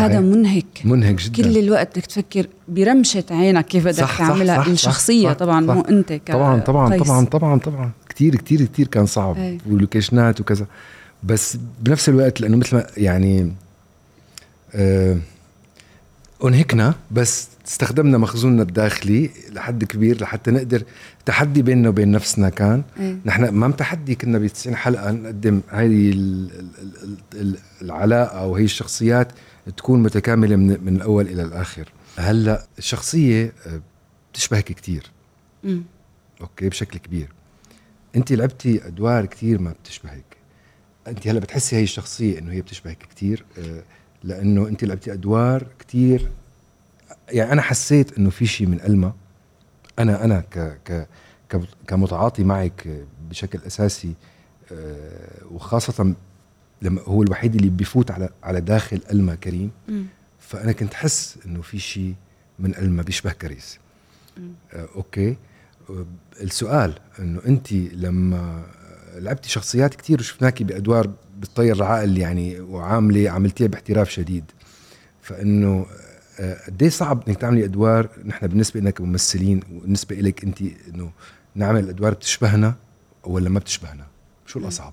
[0.00, 0.20] هذا.
[0.20, 4.66] منهك منهك جدا كل الوقت بدك تفكر برمشة عينك كيف بدك صح، صح، تعملها صح،
[4.68, 5.74] الشخصية صح، طبعا صح.
[5.74, 7.02] مو أنت ك- طبعا طبعا قيس.
[7.08, 9.58] طبعا طبعا طبعا كثير كثير كثير كان صعب أي.
[9.66, 10.66] واللوكيشنات وكذا
[11.24, 13.52] بس بنفس الوقت لأنه مثل ما يعني
[14.74, 15.16] آه
[16.44, 20.82] أنهكنا بس استخدمنا مخزوننا الداخلي لحد كبير لحتى نقدر
[21.26, 23.16] تحدي بيننا وبين نفسنا كان أي.
[23.24, 26.68] نحن ما تحدي كنا ب 90 حلقة نقدم هذه ال- ال-
[27.02, 29.28] ال- ال- العلاقة وهي الشخصيات
[29.76, 31.92] تكون متكاملة من, من الأول إلى الآخر.
[32.18, 33.80] هلأ الشخصية آه،
[34.32, 35.10] بتشبهك كثير.
[36.40, 37.28] أوكي بشكل كبير.
[38.16, 40.24] انت لعبتي أدوار كثير ما بتشبهك.
[41.08, 43.82] انت هلأ بتحسي هي الشخصية إنه هي بتشبهك كثير آه،
[44.24, 46.28] لأنه انت لعبتي أدوار كثير
[47.28, 49.12] يعني أنا حسيت إنه في شيء من الما
[49.98, 51.08] أنا أنا ك ك
[51.50, 54.14] ك- كمتعاطي معك بشكل أساسي
[54.72, 56.14] آه، وخاصة
[56.82, 59.70] لما هو الوحيد اللي بيفوت على على داخل الما كريم.
[60.38, 62.14] فأنا كنت حس إنه في شيء
[62.58, 63.78] من الما بيشبه كريس.
[64.72, 65.36] آه، okay.
[65.90, 66.06] آه،
[66.40, 68.66] السؤال إنه انت لما
[69.14, 74.44] لعبتي شخصيات كتير وشفناكي بأدوار بتطير العقل يعني وعاملة عملتيها باحتراف شديد.
[75.22, 75.86] فإنه
[76.40, 81.10] آه، قد إيه صعب إنك تعملي أدوار نحن بالنسبة لنا كممثلين وبالنسبة لك انت إنه
[81.54, 82.74] نعمل أدوار بتشبهنا
[83.24, 84.06] ولا ما بتشبهنا؟
[84.46, 84.92] شو الأصعب؟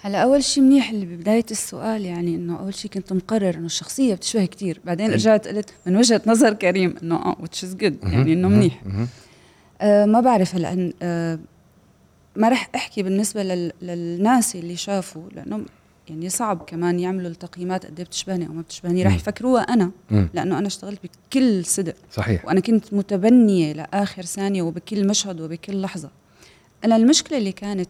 [0.00, 4.14] هلا أول شيء منيح اللي ببداية السؤال يعني إنه أول شيء كنت مقرر إنه الشخصية
[4.14, 5.10] بتشبه كتير بعدين.
[5.12, 8.82] رجعت قلت من وجهة نظر كريم إنه آه which is good يعني إنه منيح.
[9.80, 11.38] آه ما بعرف هلا آه
[12.36, 15.60] ما رح أحكي بالنسبة لل للناس اللي شافوا لأنه
[16.08, 19.14] يعني صعب كمان يعملوا التقييمات قد إيه بتشبهني أو ما بتشبهني رح.
[19.14, 20.28] يفكروها أنا مم.
[20.34, 26.10] لأنه أنا اشتغلت بكل صدق صحيح وأنا كنت متبنية لآخر ثانية وبكل مشهد وبكل لحظة
[26.84, 27.88] أنا المشكلة اللي كانت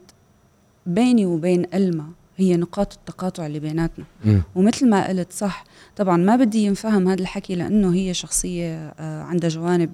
[0.89, 4.43] بيني وبين إلما هي نقاط التقاطع اللي بيناتنا مم.
[4.55, 5.65] ومثل ما قلت صح
[5.97, 9.93] طبعا ما بدي ينفهم هذا الحكي لأنه هي شخصية آه، عندها جوانب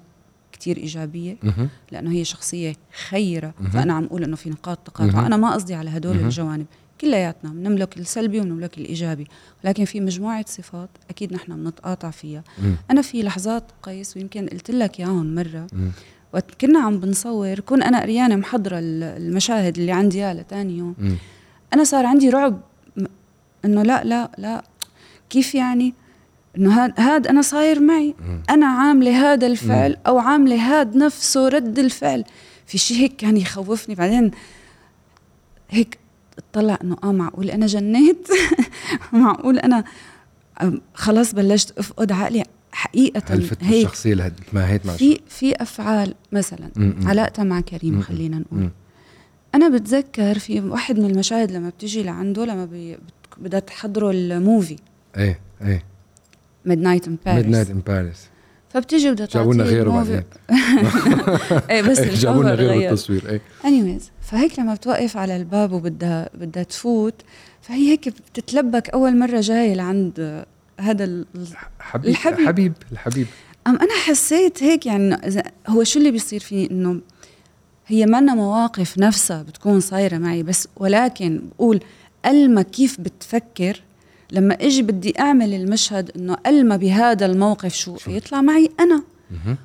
[0.51, 1.69] كتير إيجابية مهم.
[1.91, 2.75] لأنه هي شخصية
[3.09, 3.69] خيرة مهم.
[3.69, 5.25] فأنا عم أقول إنه في نقاط تقاطع مهم.
[5.25, 6.15] أنا ما قصدي على هدول.
[6.19, 6.65] الجوانب
[7.01, 9.27] كلياتنا بنملك السلبي وبنملك الإيجابي
[9.63, 12.75] ولكن في مجموعة صفات أكيد نحن بنتقاطع فيها مم.
[12.91, 15.91] أنا في لحظات قيس ويمكن قلت لك إياهم مرة مم.
[16.35, 20.95] وقت كنا عم بنصور كون أنا قريانه محضرة ال- المشاهد اللي عندي إياها لتاني يوم.
[21.73, 22.61] أنا صار عندي رعب
[23.65, 24.63] إنه لا لا لا
[25.29, 25.93] كيف يعني؟
[26.57, 28.15] إنه هاد هاد أنا صاير معي.
[28.49, 32.23] أنا عاملة هذا الفعل أو عاملة هاد نفسه رد الفعل.
[32.65, 33.95] في شيء هيك كان يخوفني.
[33.95, 34.31] بعدين
[35.69, 35.97] هيك
[36.37, 38.27] اطلع إنه آه معقول أنا جنيت
[39.13, 39.83] معقول أنا
[40.93, 42.43] خلاص بلشت أفقد عقلي.
[42.75, 46.95] حقيقة هلفت هيك الشخصية اللي تماهيت مع في في أفعال مثلا مم.
[47.05, 48.01] علاقتها مع كريم.
[48.01, 48.59] خلينا نقول.
[48.59, 48.71] مم.
[49.55, 52.97] أنا بتذكر في واحد من المشاهد لما بتيجي لعنده لما بي
[53.37, 54.75] بدها تحضروا ال movie
[55.17, 55.83] إيه إيه.
[56.65, 58.27] Midnight in Midnight Paris in Paris
[58.69, 60.23] فبتيجي بدها جابوا لنا غيره بعدين.
[61.69, 63.41] إيه بس إيه، جابوا لنا ال cover غيره غير بالتصوير إيه.
[63.65, 67.21] anyways فهيك لما بتوقف على الباب وبدها بدها تفوت
[67.61, 70.45] فهي هيك بتتلبك أول مرة جاية لعند
[70.79, 71.25] هذا
[71.79, 72.39] حبيب الحبيب.
[72.39, 73.27] الحبيب الحبيب.
[73.67, 77.01] أم أنا حسيت هيك يعني إذا- هو شو اللي بيصير فيه؟ إنه
[77.87, 81.79] هي منا مواقف نفسها بتكون صايرة معي بس ولكن بقول
[82.25, 83.81] ألما كيف بتفكر
[84.31, 89.03] لما إجي بدي أعمل المشهد إنه ألما بهذا الموقف شو يطلع معي أنا.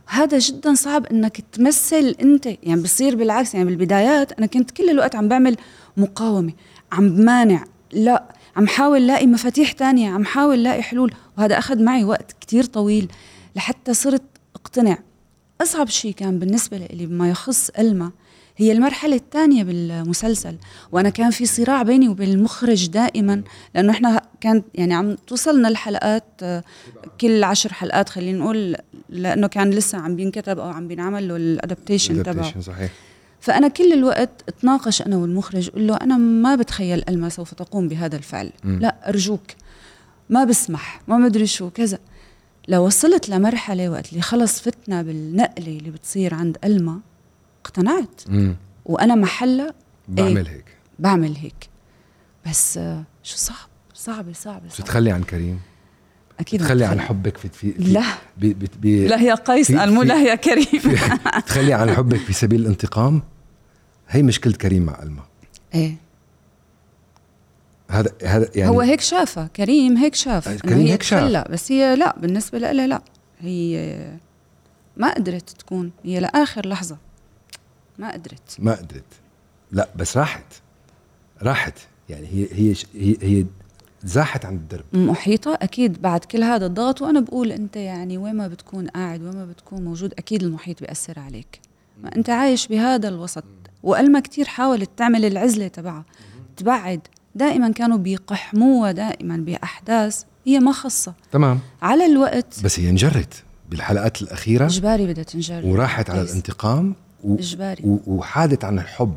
[0.07, 2.47] هذا جدا صعب إنك تمثل أنت.
[2.47, 5.57] يعني بصير بالعكس يعني بالبدايات أنا كنت كل الوقت عم بعمل
[5.97, 6.53] مقاومة
[6.93, 8.25] عم بمانع لا
[8.57, 13.09] عم حاول لاقي مفاتيح تانية عم حاول لاقي حلول وهذا أخذ معي وقت كتير طويل
[13.57, 14.23] لحتى صرت
[14.55, 14.99] أقتنع.
[15.61, 18.11] أصعب شيء كان بالنسبة لي بما يخص ألما
[18.57, 20.57] هي المرحلة الثانية بالمسلسل
[20.93, 23.43] وأنا كان في صراع بيني وبين المخرج دائما
[23.75, 26.41] لأنه إحنا كانت يعني عم توصلنا الحلقات
[27.21, 28.77] كل عشر حلقات خلينا نقول
[29.09, 32.61] لأنه كان لسه عم بينكتب أو عم بينعمل له الأدابتيشن تبعه.
[32.61, 32.91] صحيح.
[33.41, 38.17] فأنا كل الوقت أتناقش أنا والمخرج قل له أنا ما بتخيل ألما سوف تقوم بهذا
[38.17, 38.53] الفعل.
[38.65, 38.79] مم.
[38.79, 39.47] لا أرجوك.
[40.31, 41.99] ما بسمح ما مدري شو كذا.
[42.69, 47.01] لو وصلت لمرحلة وقت اللي خلص فتنا بالنقلة اللي بتصير عند ألما
[47.65, 48.23] اقتنعت.
[48.29, 48.57] مم.
[48.85, 49.75] وأنا محلها
[50.09, 50.65] بعمل هيك.
[50.99, 51.69] بعمل هيك.
[52.47, 55.61] بس آه، شو صعب صعبة صعبة شو صعبة تخلي عن كريم؟
[56.41, 57.01] أكيد تخلي عن.
[57.01, 58.03] حبك في, في, لا.
[58.39, 60.97] بي بي بي لا يا قيس في- قال مو في- لا يا كريم.
[61.47, 63.23] تخلي عن حبك في سبيل الانتقام.
[64.09, 65.23] هي مشكلة كريم مع ألما
[65.75, 65.95] إيه.
[67.91, 71.21] هذا هذا يعني هو هيك شافها كريم هيك شاف كريم هي هيك شاف.
[71.25, 73.03] تخلى بس هي لا بالنسبة لها لا
[73.41, 73.97] هي
[74.97, 76.97] ما قدرت تكون هي لآخر لحظة.
[77.99, 78.57] ما قدرت.
[78.59, 79.05] ما قدرت.
[79.73, 80.45] لا بس راحت.
[81.43, 81.75] راحت.
[82.09, 83.47] يعني هي هي هي, هي
[84.05, 84.85] زاحت عن الدرب.
[84.93, 89.35] محيطة؟ أكيد بعد كل هذا الضغط وأنا بقول أنت يعني وين ما بتكون قاعد وين
[89.37, 91.61] ما بتكون موجود أكيد المحيط بيأثر عليك.
[92.03, 93.45] ما أنت عايش بهذا الوسط
[93.83, 96.05] وألما كتير حاولت تعمل العزلة تبعها.
[96.57, 97.01] تبعد.
[97.35, 101.59] دائما كانوا بيقحموها دائما بأحداث هي ما خصة تمام.
[101.83, 102.65] على الوقت.
[102.65, 104.67] بس هي انجرت بالحلقات الأخيرة.
[104.67, 105.67] إجباري بدها تنجر.
[105.67, 106.31] وراحت على كويس.
[106.31, 107.85] الانتقام و إجباري.
[107.85, 109.17] و وحادت عن الحب.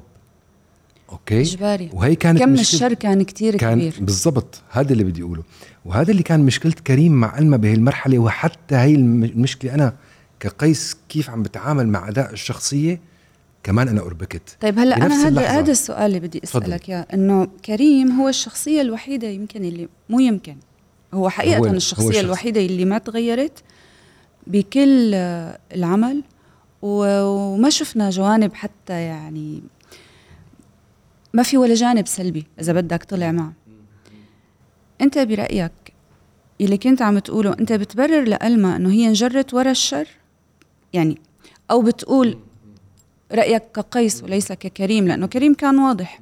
[1.14, 5.24] أوكي إجباري وهي كانت كم مشكلة- الشر كان كتير كان كبير بالضبط هذا اللي بدي
[5.24, 5.44] أقوله
[5.86, 9.94] وهذا اللي كان مشكلة كريم مع ألما بهي المرحلة وحتى هي الم- المشكلة أنا
[10.40, 13.00] كقيس كيف عم بتعامل مع أداء الشخصية
[13.64, 15.42] كمان أنا أربكت طيب هلأ أنا هذا.
[15.48, 16.42] هذا السؤال اللي بدي.
[16.44, 20.56] أسألك إياه إنه كريم هو الشخصية الوحيدة يمكن اللي مو يمكن
[21.14, 22.24] هو حقيقة هو- هو هو الشخصيه الشخص.
[22.24, 23.64] الوحيدة اللي ما تغيرت
[24.48, 25.14] بكل
[25.76, 26.24] العمل
[26.82, 29.64] وما شفنا جوانب حتى يعني
[31.34, 33.54] ما في ولا جانب سلبي إذا بدك طلع معه.
[35.02, 35.72] أنت برأيك
[36.62, 40.08] اللي كنت عم تقوله أنت بتبرر لألما إنه هي انجرت ورا الشر؟
[40.94, 41.18] يعني
[41.72, 42.38] أو بتقول
[43.32, 46.20] رأيك كقيس وليس ككريم لأنه كريم كان واضح.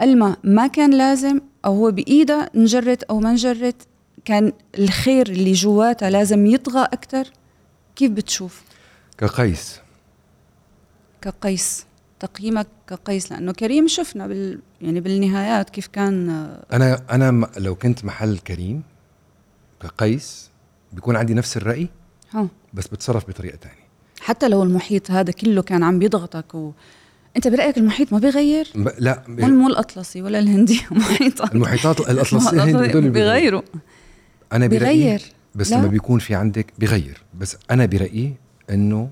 [0.00, 3.76] ألما ما كان لازم أو هو بإيدها انجرت أو ما انجرت
[4.24, 7.24] كان الخير اللي جواتها لازم يطغى أكتر؟
[7.96, 8.62] كيف بتشوف؟
[9.18, 9.80] كقيس.
[11.22, 11.86] كقيس.
[12.20, 18.04] تقييمك كقيس؟ لأنه كريم شفنا بال يعني بالنهايات كيف كان آه، أنا أنا لو كنت
[18.04, 18.82] محل كريم
[19.82, 20.50] كقيس
[20.92, 21.88] بيكون عندي نفس الرأي
[22.32, 22.48] ها.
[22.74, 23.80] بس بتصرف بطريقة تانية.
[24.20, 26.72] حتى لو المحيط هذا كله كان عم بيضغطك و...
[27.36, 29.22] أنت برأيك المحيط ما بيغير؟ ب- لا.
[29.28, 33.62] ب- مو الأطلسي ولا الهندي محيط المحيطات الاطلسيه هن هدول بيغيروا.
[34.52, 35.22] أنا برأيي بيغير.
[35.54, 35.76] بس لا.
[35.76, 37.22] لما بيكون في عندك بيغير.
[37.38, 38.34] بس أنا برأيي
[38.70, 39.10] إنه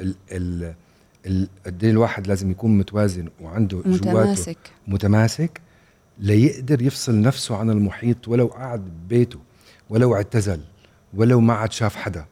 [0.00, 0.74] ال ال
[1.66, 4.58] قد إيه الواحد لازم يكون متوازن وعنده جواته متماسك.
[4.88, 5.60] متماسك
[6.18, 9.38] ليقدر يفصل نفسه عن المحيط ولو قعد ببيته
[9.90, 10.60] ولو اعتزل
[11.14, 12.24] ولو ما عاد شاف حدا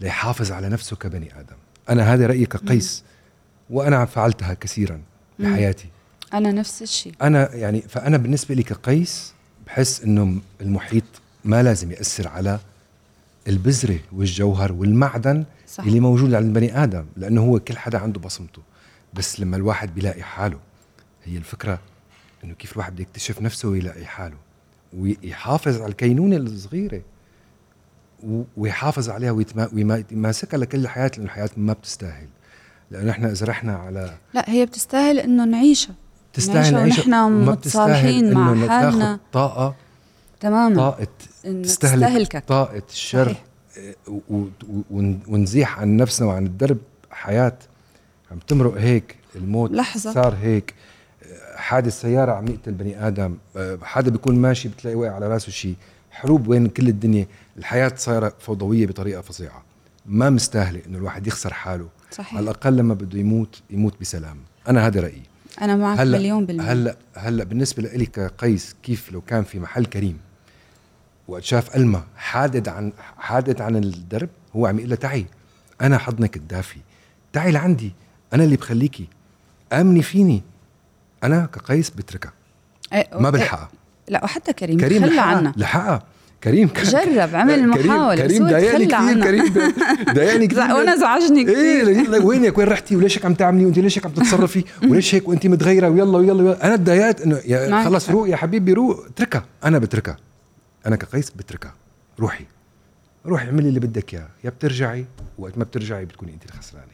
[0.00, 1.56] ليحافظ على نفسه كبني آدم.
[1.88, 3.04] أنا هذا رأيي كقيس
[3.70, 5.00] وأنا فعلتها كثيرا
[5.38, 5.52] مم.
[5.52, 5.86] بحياتي.
[6.34, 7.12] أنا نفس الشيء.
[7.22, 9.32] أنا يعني فأنا بالنسبة لي كقيس
[9.66, 11.04] بحس إنه المحيط
[11.44, 12.58] ما لازم يأثر على
[13.48, 15.84] البذرة والجوهر والمعدن صح.
[15.84, 18.62] اللي موجود عند البني آدم لأنه هو كل حدا عنده بصمته.
[19.14, 20.58] بس لما الواحد بيلاقي حاله
[21.24, 21.78] هي الفكرة
[22.44, 24.36] إنه كيف الواحد بده يكتشف نفسه ويلاقي حاله
[24.96, 27.02] ويحافظ على الكينونة الصغيرة
[28.56, 29.32] ويحافظ عليها
[29.72, 32.28] ويماسكها لكل الحياة لأنه الحياة ما بتستاهل.
[32.90, 35.94] لأنه إحنا إذا رحنا على لا هي بتستاهل إنه نعيشها.
[36.32, 39.20] تستاهل نعيشها ونحن متصالحين مع حالنا.
[39.32, 39.74] طاقة
[40.40, 40.76] تماما.
[40.76, 41.08] طاقة
[41.42, 42.44] تستهلك تستهلكك.
[42.48, 43.42] طاقة الشر صحيح.
[45.28, 46.78] ونزيح عن نفسنا وعن الدرب
[47.10, 47.58] حياة.
[48.30, 50.12] عم تمرق هيك الموت لحظة.
[50.12, 50.74] صار هيك.
[51.56, 53.36] حادث سيارة عم يقتل بني آدم.
[53.56, 55.74] إيه، حدا بيكون ماشي بتلاقي واقع على راسه شيء
[56.10, 57.26] حروب وين كل الدنيا.
[57.56, 59.62] الحياة صايرة فوضوية بطريقة فظيعة.
[60.06, 61.88] ما مستاهلة إنه الواحد يخسر حاله.
[62.10, 62.34] صحيح.
[62.34, 64.36] على الأقل لما بده يموت يموت بسلام.
[64.68, 65.22] أنا هذا رأيي.
[65.62, 66.72] أنا معك هلا مليون بالمية.
[66.72, 70.18] هلا هلأ بالنسبة لي كقيس كيف لو كان في محل كريم؟
[71.28, 75.26] وقت شاف ألما حادد عن حادد عن الدرب هو عم يقول لها تعي
[75.80, 76.78] أنا حضنك الدافي.
[77.32, 77.92] تعي لعندي
[78.34, 79.08] أنا اللي بخليكي.
[79.72, 80.42] آمني فيني.
[81.24, 82.32] أنا كقيس بتركها.
[82.92, 83.68] إيه، ما بلحقها.
[84.08, 85.52] لا وحتى كريم كريم تخلى عنها.
[85.56, 86.02] لحقها.
[86.44, 88.26] كريم كان جرب عمل محاولة.
[88.26, 89.24] كريم ضايقني كثير.
[89.24, 89.72] كريم
[90.14, 93.98] ضايقني كثير وأنا زعجني كثير إيه وينك؟ وين رحتي؟ وليش هيك عم تعملي وأنت ليش
[93.98, 96.66] هيك عم تتصرفي؟ وليش هيك؟ وأنت متغيرة؟ ويلا ويلا, ويلا.
[96.66, 98.10] أنا تضايقت إنه خلص.
[98.10, 99.44] روق يا حبيبي روق اتركها.
[99.64, 100.16] أنا بتركها.
[100.86, 101.74] أنا كقيس بتركها.
[102.20, 102.44] روحي.
[103.26, 104.28] روحي اعملي اللي بدك إياه.
[104.44, 105.06] يا بترجعي
[105.38, 106.86] وقت ما بترجعي بتكوني انت الخسرانة.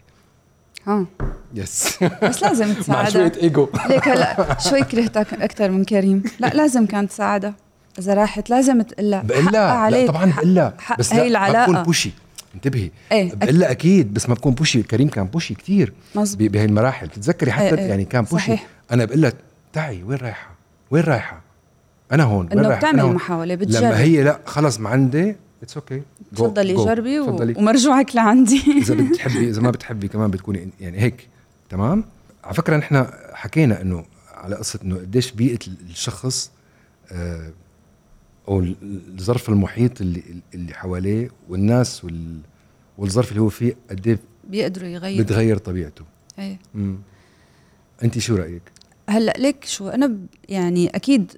[0.87, 1.07] ها.
[1.55, 3.69] yes بس لازم مع تساعدها شوية إيجو.
[3.89, 6.23] ليك هلا شوي كرهتك أكثر من كريم.
[6.41, 7.55] لا لازم كانت تساعدها.
[7.99, 11.49] إذا راحت لازم تقول لها بقول حقها لها لا طبعا بقول بس هي لا ما
[11.49, 12.11] بكون العلاقه بوشي
[12.55, 12.91] انتبهي.
[13.13, 16.51] إيه بقول لها أكيد بس ما بكون بوشي كريم كان بوشي كثير مظبوط.
[16.51, 17.07] بهي المراحل.
[17.07, 17.89] بتتذكري حتى إيه إيه.
[17.89, 18.67] يعني كان بوشي صحيح.
[18.93, 19.33] أنا بقول لها
[19.73, 20.51] تعي وين رايحة؟
[20.91, 21.41] وين رايحة؟
[22.15, 23.05] أنا هون إنه بتعمل.
[23.07, 23.83] محاولة بتجرب.
[23.85, 27.37] لما هي لا خلص ما عندي it's okay تفضلي جربي و...
[27.59, 28.63] ومرجوعك لعندي.
[28.79, 31.29] إذا بتحبي إذا ما بتحبي كمان بتكوني يعني هيك
[31.71, 32.05] تمام؟
[32.45, 35.59] على فكرة نحن حكينا إنه على قصة إنه قديش بيئة
[35.91, 36.51] الشخص
[37.13, 37.51] آه
[38.49, 38.77] أو ال-
[39.19, 40.23] الظرف المحيط اللي
[40.55, 42.39] اللي حواليه والناس وال
[42.99, 44.19] والظرف اللي هو فيه قد إيه
[44.51, 45.25] بيقدروا يغيروا.
[45.25, 46.05] بتغير طبيعته.
[46.39, 46.59] إيه.
[48.05, 48.63] انت شو رأيك؟
[49.09, 50.17] هلأ ليك شو أنا
[50.49, 51.33] يعني أكيد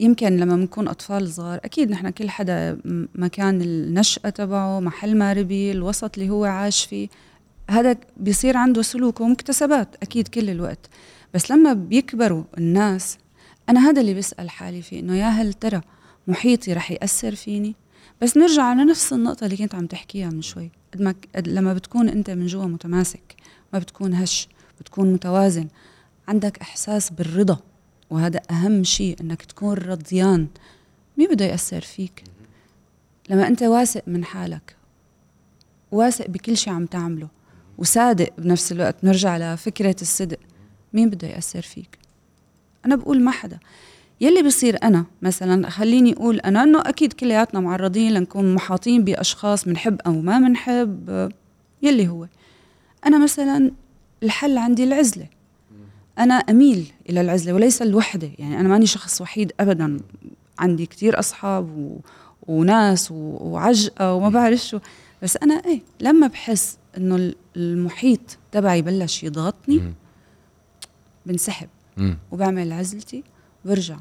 [0.00, 2.78] يمكن لما بنكون أطفال صغار أكيد نحن كل حدا
[3.14, 7.08] مكان النشأة تبعه محل ما ربي الوسط اللي هو عاش فيه
[7.70, 10.90] هذا بيصير عنده سلوك ومكتسبات أكيد كل الوقت.
[11.34, 13.18] بس لما بيكبروا الناس
[13.68, 15.80] أنا هذا اللي بسال حالي فيه إنه يا هل ترى
[16.28, 17.74] محيطي رح يأثر فيني؟
[18.22, 20.70] بس نرجع على نفس النقطة اللي كنت عم تحكيها من شوي.
[20.94, 21.14] قد ما
[21.46, 23.34] لما بتكون أنت من جوا متماسك
[23.72, 24.48] ما بتكون هش
[24.80, 25.68] بتكون متوازن
[26.28, 27.58] عندك إحساس بالرضا.
[28.10, 30.46] وهذا أهم شيء إنك تكون رضيان.
[31.18, 32.24] مين بده يأثر فيك؟
[33.30, 34.76] لما أنت واثق من حالك
[35.92, 37.28] واثق بكل شيء عم تعمله
[37.78, 40.38] وصادق بنفس الوقت نرجع لفكرة الصدق
[40.92, 41.98] مين بده يأثر فيك؟
[42.86, 43.58] أنا بقول ما حدا.
[44.20, 50.00] يلي بصير أنا مثلا خليني أقول أنا إنه أكيد كلياتنا معرضين لنكون محاطين بأشخاص بنحب
[50.06, 51.32] أو ما بنحب
[51.82, 52.26] يلي هو.
[53.06, 53.70] أنا مثلا
[54.22, 55.26] الحل عندي العزلة.
[56.18, 58.30] أنا أميل إلى العزلة وليس الوحدة.
[58.38, 60.00] يعني أنا ماني شخص وحيد أبدا.
[60.58, 61.98] عندي كتير أصحاب و...
[62.46, 63.14] وناس و...
[63.40, 64.78] وعجقة وما بعرف شو.
[65.22, 69.94] بس أنا إيه لما بحس إنه ال- المحيط تبعي بلش يضغطني.
[71.26, 71.68] بنسحب.
[72.32, 73.24] وبعمل عزلتي
[73.64, 73.96] وبرجع.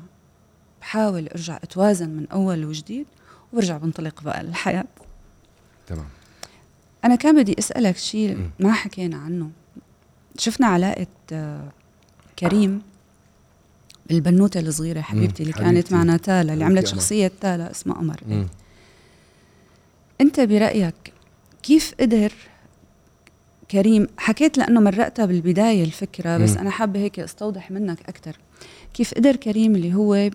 [0.82, 3.06] بحاول أرجع أتوازن من أول وجديد
[3.54, 4.86] وبرجع بنطلق بقى للحياه
[5.88, 6.06] تمام.
[7.06, 8.50] أنا كان بدي أسألك شيء.
[8.60, 9.50] ما حكينا عنه.
[10.38, 11.08] شفنا علاقة
[12.40, 12.82] كريم
[14.12, 15.94] البنوتة الصغيرة حبيبتي اللي كانت حبيبتي.
[15.96, 16.88] معنا تالا اللي عملت.
[16.88, 18.48] شخصية تالا اسمها قمر مم.
[20.22, 21.14] أنت برأيك
[21.64, 22.32] كيف قدر
[23.72, 26.58] كريم حكيت لأنه مرقتها بالبداية الفكرة بس مم.
[26.58, 28.38] أنا حابة هيك أستوضح منك أكثر
[28.94, 30.30] كيف قدر كريم اللي هو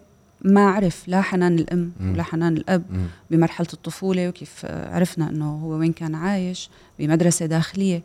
[0.45, 2.13] ما عرف لا حنان الأم مم.
[2.13, 3.07] ولا حنان الأب مم.
[3.31, 8.03] بمرحلة الطفولة وكيف عرفنا إنه هو وين كان عايش بمدرسة داخلية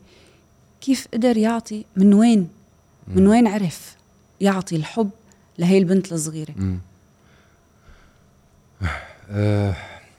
[0.82, 2.48] كيف قدر يعطي من وين
[3.08, 3.28] من.
[3.28, 3.96] وين عرف
[4.42, 5.10] يعطي الحب
[5.60, 6.56] لهي البنت الصغيرة؟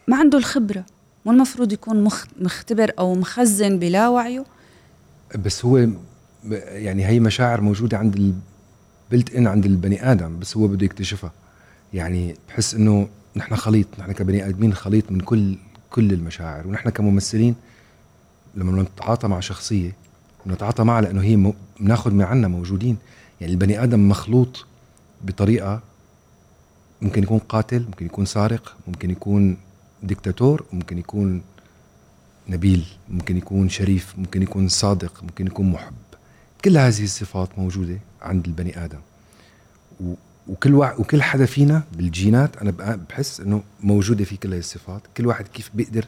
[0.09, 0.85] ما عنده الخبرة
[1.27, 4.45] مو المفروض يكون مخ- مختبر أو مخزن بلا وعيه؟
[5.45, 5.89] بس هو
[6.61, 8.35] يعني هي مشاعر موجودة عند
[9.13, 11.33] البلت ان عند البني آدم بس هو بده يكتشفها.
[11.95, 15.59] يعني بحس إنه نحن خليط نحن كبني آدمين خليط من كل
[15.91, 16.67] كل المشاعر.
[16.67, 17.55] ونحن كممثلين
[18.55, 19.93] لما نتعاطى مع شخصية
[20.47, 22.97] نتعاطى معها لأنه هي بناخذ من عنا موجودين.
[23.41, 24.67] يعني البني آدم مخلوط
[25.25, 25.81] بطريقة
[27.03, 29.57] ممكن يكون قاتل ممكن يكون سارق ممكن يكون
[30.03, 31.43] ديكتاتور ممكن يكون
[32.49, 35.95] نبيل ممكن يكون شريف ممكن يكون صادق ممكن يكون محب.
[36.65, 38.99] كل هذه الصفات موجودة عند البني آدم.
[40.01, 40.15] و-
[40.49, 45.03] وكل واحد وكل حدا فينا بالجينات بق- بحس إنه موجودة في كل هذه الصفات.
[45.17, 46.05] كل واحد كيف بيقدر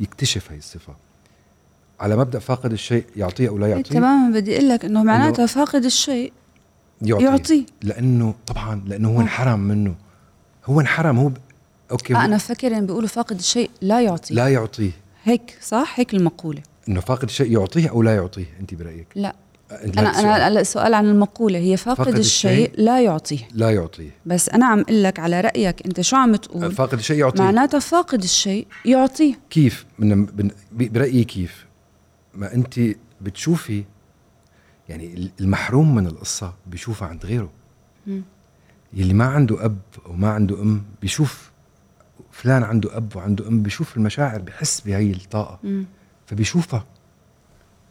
[0.00, 0.94] يكتشف هاي الصفة
[2.00, 5.84] على مبدأ فاقد الشيء يعطيه أو لا يعطيه؟ تماما بدي أقول لك إنه معناتها فاقد
[5.84, 6.32] الشيء
[7.02, 7.66] يعطيه, يعطيه.
[7.82, 9.22] لأنه طبعا لأنه هو آه.
[9.22, 9.94] انحرم منه.
[10.64, 11.36] هو انحرم هو ب...
[11.90, 14.90] أوكي آه هو أنا فكر ان بيقولوا فاقد الشيء لا يعطي لا يعطيه.
[15.24, 16.62] هيك صح؟ هيك المقولة.
[16.88, 19.36] إنه فاقد الشيء يعطيه أو لا يعطيه أنت برأيك؟ لا.
[19.84, 20.20] أنت أنا.
[20.20, 21.58] أنا هلا السؤال عن المقولة.
[21.58, 23.48] هي فاقد, فاقد الشيء الشيء لا يعطيه.
[23.52, 24.10] لا يعطيه.
[24.26, 27.42] بس أنا عم أقول لك على رأيك أنت شو عم تقول؟ فاقد الشيء يعطيه.
[27.42, 29.34] معناتها فاقد الشيء يعطيه.
[29.50, 30.26] كيف؟ من
[30.70, 31.65] برأيي كيف؟
[32.36, 32.80] ما انت
[33.20, 33.84] بتشوفي
[34.88, 37.50] يعني المحروم من القصة بيشوفها عند غيره.
[38.06, 38.22] مم.
[38.92, 41.50] يلي ما عنده أب أو ما عنده أم بيشوف
[42.32, 45.58] فلان عنده أب وعنده أم بيشوف المشاعر بحس بهي الطاقة.
[45.62, 45.84] مم.
[46.26, 46.84] فبيشوفها.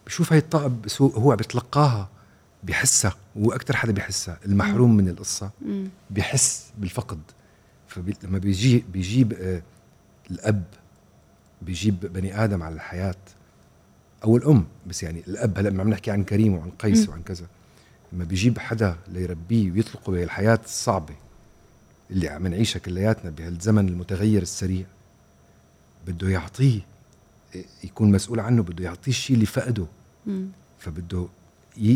[0.06, 2.10] بيشوف هاي الطاقة بس هو- بيتلقاها
[2.64, 4.40] بيحسها هو أكثر حدا بيحسها.
[4.46, 5.88] المحروم من القصة مم.
[6.10, 7.20] بيحس بالفقد.
[7.88, 9.62] فلما بيجي بيجيب آه،
[10.32, 10.64] الأب
[11.62, 13.16] بيجيب بني آدم على الحياة.
[14.26, 17.10] أو الأم بس يعني الأب هلا لما عم نحكي عن كريم وعن قيس مم.
[17.10, 17.46] وعن كذا
[18.14, 21.14] لما بيجيب حدا ليربيه ويطلقه بهي الحياة الصعبه
[22.12, 24.86] اللي عم نعيشها كلياتنا بهالزمن المتغير السريع
[26.08, 26.80] بده يعطيه
[27.84, 29.86] يكون مسؤول عنه بده يعطيه الشيء اللي فقده
[30.26, 30.48] مم.
[30.80, 31.28] فبده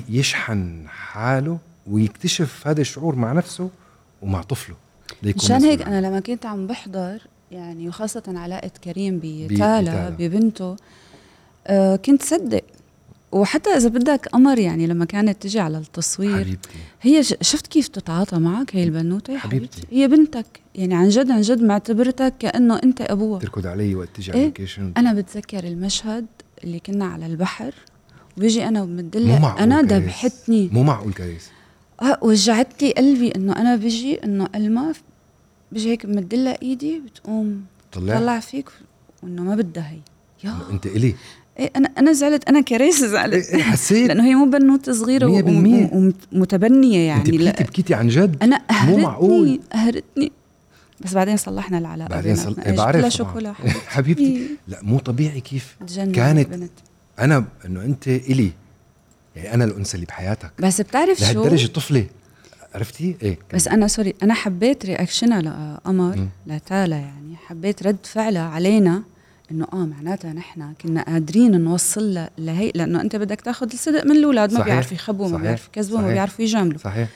[0.10, 3.70] يشحن حاله ويكتشف هذا الشعور مع نفسه
[4.22, 4.76] ومع طفله
[5.24, 5.82] مشان هيك.
[5.82, 9.20] أنا لما كنت عم بحضر يعني وخاصة علاقة كريم.
[9.24, 10.76] بتالا ببنته
[11.70, 12.64] آه كنت صدق.
[13.32, 16.70] وحتى إذا بدك قمر يعني لما كانت تجي على التصوير حبيبتي.
[17.02, 19.78] هي شفت كيف تتعاطى معك هي البنوتة؟ حبيبتي.
[19.78, 19.96] حبيبتي.
[19.96, 20.46] هي بنتك.
[20.76, 23.40] يعني عن جد عن جد معتبرتك كأنه أنت أبوها.
[23.40, 26.26] تركض علي وقت إيه؟ على ال vacation أنا بتذكر المشهد
[26.64, 27.74] اللي كنا على البحر.
[28.38, 29.92] وبيجي أنا وبمدلها أنا كريس.
[29.94, 30.70] دبحتني.
[30.74, 31.50] مو معقول كريس.
[32.02, 34.94] آه، وجعت لي قلبي إنه أنا بيجي إنه ألما
[35.72, 38.20] بيجي هيك بمدلها إيدي بتقوم طلع.
[38.20, 38.70] طلع فيك
[39.24, 40.00] وإنه ما بدها هي.
[40.44, 41.16] يا أنت إلي.
[41.60, 43.46] إيه أنا أنا زعلت أنا كريس إيه زعلت.
[43.50, 45.26] إيه حسيت؟ لأنه هي مو بنوته صغيرة.
[46.32, 47.38] ومتبنية انت يعني.
[47.38, 47.64] بكيتي لا.
[47.64, 49.60] بكيتي عن جد؟ أنا قهرتني معقول.
[49.74, 50.32] قهرتني
[51.02, 52.36] بس بعدين صلحنا العلاقة بعدين.
[52.36, 52.56] صل...
[52.66, 53.14] إيه، بعرف.
[53.14, 53.54] شوكولا
[53.88, 54.50] حبيبتي.
[54.68, 56.20] لا مو طبيعي كيف كانت-
[56.54, 56.72] البنت.
[57.20, 58.52] أنا إنه أنت إلي.
[59.36, 60.52] يعني أنا الأنثى اللي بحياتك.
[60.60, 62.06] بس بتعرف شو؟ لهالدرجة طفلة.
[62.76, 66.28] عرفتي؟ إيه بس أنا سوري أنا حبيت رياكشنها لقمر.
[66.48, 67.36] لتالا يعني.
[67.48, 69.04] حبيت رد فعلها علينا.
[69.52, 74.12] إنه آه معناتها نحن كنا قادرين نوصل لها لهي لأنه أنت بدك تاخذ الصدق من
[74.12, 74.64] الأولاد ما.
[74.64, 75.38] بيعرفوا يخبوا ما.
[75.38, 76.08] بيعرفوا يكذبوا ما.
[76.08, 76.78] بيعرفوا يجاملوا.
[76.80, 77.10] صحيح.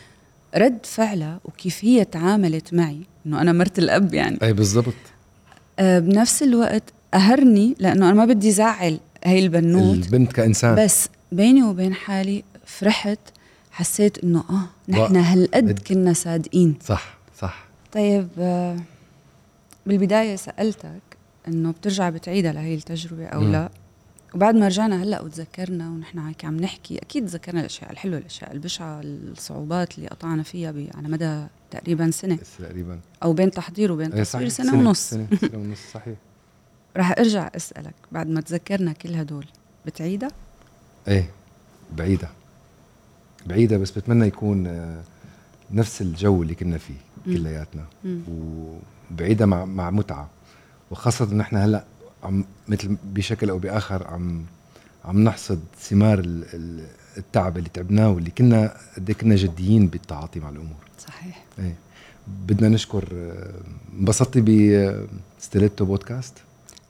[0.55, 4.37] رد فعلها وكيف هي تعاملت معي إنه أنا مرت الأب يعني.
[4.43, 4.93] أي بالضبط.
[5.79, 9.95] آه بنفس الوقت قهرني لأنه أنا ما بدي زعل هي البنوت.
[10.05, 10.75] البنت كإنسان.
[10.85, 13.19] بس بيني وبين حالي فرحت
[13.71, 16.75] حسيت إنه آه نحن هالقد بد- كنا صادقين.
[16.85, 17.65] صح صح.
[17.93, 18.77] طيب آه،
[19.85, 21.01] بالبداية سألتك
[21.47, 23.51] إنه بترجع بتعيدها لهي التجربة أو مم.
[23.51, 23.69] لا
[24.35, 29.01] وبعد ما رجعنا هلأ وتذكرنا ونحن هيك عم نحكي أكيد تذكرنا الأشياء الحلوة الأشياء البشعة
[29.03, 34.49] الصعوبات اللي قطعنا فيها على مدى تقريبا سنة تقريبا أو بين تحضير وبين إيه تصوير
[34.49, 34.67] صحيح.
[34.67, 36.15] سنة, ونص سنة, سنة ونص صحيح
[36.97, 39.45] رح أرجع أسألك بعد ما تذكرنا كل هدول
[39.85, 40.29] بتعيدها
[41.07, 41.29] إيه
[41.97, 42.29] بعيدة
[43.45, 45.03] بعيدة بس بتمنى يكون آه،
[45.71, 46.93] نفس الجو اللي كنا فيه.
[47.25, 48.21] كلياتنا مم.
[49.11, 50.29] وبعيدة مع مع متعة
[50.91, 51.83] وخاصة إن إحنا هلأ
[52.23, 54.45] عم مثل بشكل أو بآخر عم
[55.05, 56.85] عم نحصد ثمار ال- ال-
[57.17, 61.75] التعب اللي تعبناه واللي كنا قد إيه كنا جديين بالتعاطي مع الأمور صحيح إيه
[62.47, 63.53] بدنا نشكر آه،
[63.99, 64.41] انبسطتي
[65.39, 66.33] بستيليتو بودكاست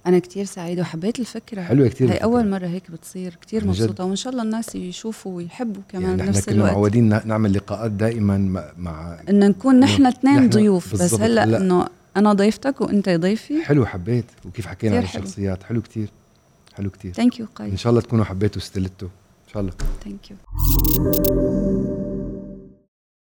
[0.08, 2.18] أنا كتير سعيدة وحبيت الفكرة حلوة كتير هي.
[2.18, 3.68] أول مرة هيك بتصير كتير.
[3.68, 7.54] مبسوطة وإن شاء الله الناس يشوفوا ويحبوا كمان يعني بنفس كنا الوقت معودين ن- نعمل
[7.54, 8.38] لقاءات دائما
[8.78, 11.14] مع, إن نكون نحن اثنين ضيوف بس.
[11.14, 11.58] هلأ لا.
[11.58, 13.64] إنه أنا ضيفتك وأنت ضيفي.
[13.64, 14.26] حلو حبيت.
[14.46, 15.04] وكيف حكينا عن.
[15.04, 16.10] الشخصيات؟ حلو كتير.
[16.74, 17.14] حلو كتير.
[17.14, 19.74] thank you إن شاء الله تكونوا حبيتوا ستيليتو إن شاء الله.
[20.04, 21.93] thank you